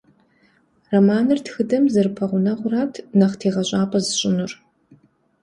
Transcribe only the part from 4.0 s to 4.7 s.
сщӏынур.